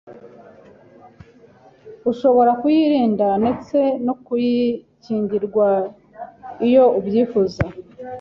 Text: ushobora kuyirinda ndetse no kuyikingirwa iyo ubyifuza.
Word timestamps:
ushobora 2.11 2.51
kuyirinda 2.61 3.27
ndetse 3.41 3.77
no 4.05 4.13
kuyikingirwa 4.25 5.67
iyo 6.67 6.83
ubyifuza. 6.99 7.61